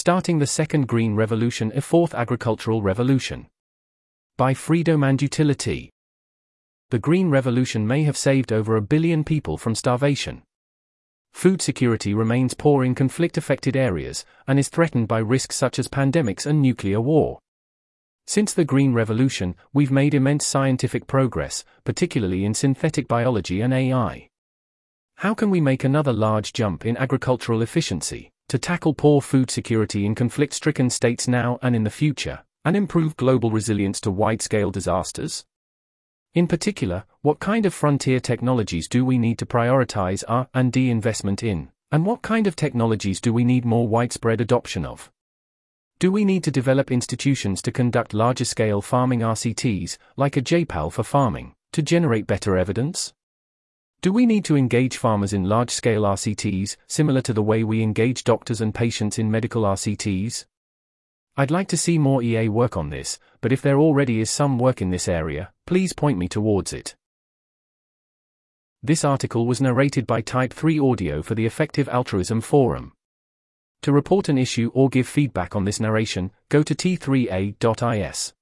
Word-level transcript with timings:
Starting 0.00 0.38
the 0.38 0.46
Second 0.46 0.88
Green 0.88 1.14
Revolution, 1.14 1.70
a 1.74 1.82
Fourth 1.82 2.14
Agricultural 2.14 2.80
Revolution. 2.80 3.48
By 4.38 4.54
freedom 4.54 5.04
and 5.04 5.20
utility. 5.20 5.90
The 6.88 6.98
Green 6.98 7.28
Revolution 7.28 7.86
may 7.86 8.04
have 8.04 8.16
saved 8.16 8.50
over 8.50 8.76
a 8.76 8.80
billion 8.80 9.24
people 9.24 9.58
from 9.58 9.74
starvation. 9.74 10.40
Food 11.34 11.60
security 11.60 12.14
remains 12.14 12.54
poor 12.54 12.82
in 12.82 12.94
conflict 12.94 13.36
affected 13.36 13.76
areas 13.76 14.24
and 14.48 14.58
is 14.58 14.70
threatened 14.70 15.06
by 15.06 15.18
risks 15.18 15.56
such 15.56 15.78
as 15.78 15.86
pandemics 15.86 16.46
and 16.46 16.62
nuclear 16.62 17.02
war. 17.02 17.38
Since 18.26 18.54
the 18.54 18.64
Green 18.64 18.94
Revolution, 18.94 19.54
we've 19.74 19.90
made 19.90 20.14
immense 20.14 20.46
scientific 20.46 21.06
progress, 21.08 21.62
particularly 21.84 22.46
in 22.46 22.54
synthetic 22.54 23.06
biology 23.06 23.60
and 23.60 23.74
AI. 23.74 24.28
How 25.16 25.34
can 25.34 25.50
we 25.50 25.60
make 25.60 25.84
another 25.84 26.14
large 26.14 26.54
jump 26.54 26.86
in 26.86 26.96
agricultural 26.96 27.60
efficiency 27.60 28.30
to 28.50 28.58
tackle 28.58 28.92
poor 28.92 29.20
food 29.20 29.48
security 29.48 30.04
in 30.04 30.12
conflict 30.12 30.52
stricken 30.52 30.90
states 30.90 31.28
now 31.28 31.56
and 31.62 31.76
in 31.76 31.84
the 31.84 31.90
future, 31.90 32.40
and 32.64 32.76
improve 32.76 33.16
global 33.16 33.52
resilience 33.52 34.00
to 34.00 34.10
wide 34.10 34.42
scale 34.42 34.72
disasters? 34.72 35.44
In 36.34 36.48
particular, 36.48 37.04
what 37.22 37.38
kind 37.38 37.64
of 37.64 37.72
frontier 37.72 38.18
technologies 38.18 38.88
do 38.88 39.04
we 39.04 39.18
need 39.18 39.38
to 39.38 39.46
prioritize 39.46 40.24
R&D 40.26 40.90
investment 40.90 41.44
in, 41.44 41.70
and 41.92 42.04
what 42.04 42.22
kind 42.22 42.48
of 42.48 42.56
technologies 42.56 43.20
do 43.20 43.32
we 43.32 43.44
need 43.44 43.64
more 43.64 43.86
widespread 43.86 44.40
adoption 44.40 44.84
of? 44.84 45.12
Do 46.00 46.10
we 46.10 46.24
need 46.24 46.42
to 46.42 46.50
develop 46.50 46.90
institutions 46.90 47.62
to 47.62 47.70
conduct 47.70 48.14
larger 48.14 48.44
scale 48.44 48.82
farming 48.82 49.20
RCTs, 49.20 49.96
like 50.16 50.36
a 50.36 50.42
JPAL 50.42 50.92
for 50.92 51.04
farming, 51.04 51.54
to 51.72 51.82
generate 51.82 52.26
better 52.26 52.56
evidence? 52.56 53.12
Do 54.02 54.14
we 54.14 54.24
need 54.24 54.46
to 54.46 54.56
engage 54.56 54.96
farmers 54.96 55.34
in 55.34 55.44
large 55.44 55.68
scale 55.68 56.04
RCTs, 56.04 56.76
similar 56.86 57.20
to 57.20 57.34
the 57.34 57.42
way 57.42 57.62
we 57.62 57.82
engage 57.82 58.24
doctors 58.24 58.62
and 58.62 58.74
patients 58.74 59.18
in 59.18 59.30
medical 59.30 59.64
RCTs? 59.64 60.46
I'd 61.36 61.50
like 61.50 61.68
to 61.68 61.76
see 61.76 61.98
more 61.98 62.22
EA 62.22 62.48
work 62.48 62.78
on 62.78 62.88
this, 62.88 63.18
but 63.42 63.52
if 63.52 63.60
there 63.60 63.78
already 63.78 64.20
is 64.20 64.30
some 64.30 64.58
work 64.58 64.80
in 64.80 64.88
this 64.88 65.06
area, 65.06 65.52
please 65.66 65.92
point 65.92 66.16
me 66.16 66.28
towards 66.28 66.72
it. 66.72 66.96
This 68.82 69.04
article 69.04 69.46
was 69.46 69.60
narrated 69.60 70.06
by 70.06 70.22
Type 70.22 70.54
3 70.54 70.80
Audio 70.80 71.20
for 71.20 71.34
the 71.34 71.44
Effective 71.44 71.86
Altruism 71.86 72.40
Forum. 72.40 72.94
To 73.82 73.92
report 73.92 74.30
an 74.30 74.38
issue 74.38 74.70
or 74.72 74.88
give 74.88 75.08
feedback 75.08 75.54
on 75.54 75.66
this 75.66 75.78
narration, 75.78 76.30
go 76.48 76.62
to 76.62 76.74
t3a.is. 76.74 78.32